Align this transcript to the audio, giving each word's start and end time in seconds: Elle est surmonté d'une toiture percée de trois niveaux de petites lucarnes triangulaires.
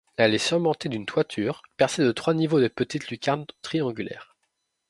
Elle 0.17 0.33
est 0.33 0.39
surmonté 0.39 0.89
d'une 0.89 1.05
toiture 1.05 1.61
percée 1.77 2.03
de 2.03 2.11
trois 2.11 2.33
niveaux 2.33 2.59
de 2.59 2.67
petites 2.69 3.11
lucarnes 3.11 3.45
triangulaires. 3.61 4.35